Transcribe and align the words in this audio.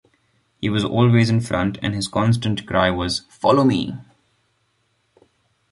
He 0.59 0.67
was 0.67 0.83
always 0.83 1.29
in 1.29 1.41
front, 1.41 1.77
and 1.83 1.93
his 1.93 2.07
constant 2.07 2.65
cry 2.65 2.89
was 2.89 3.19
Follow 3.29 3.63
me! 3.63 3.99